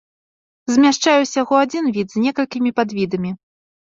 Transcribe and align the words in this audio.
Змяшчае 0.77 1.13
ўсяго 1.23 1.53
адзін 1.65 1.85
від 1.97 2.07
з 2.15 2.23
некалькімі 2.25 2.71
падвідамі. 2.79 3.31